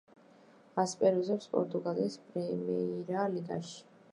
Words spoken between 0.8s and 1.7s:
ასპარეზობს